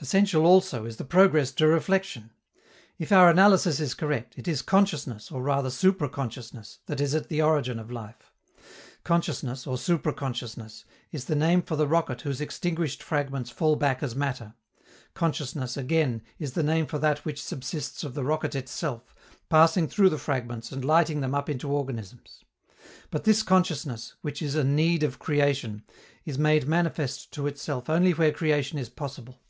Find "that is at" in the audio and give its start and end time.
6.84-7.30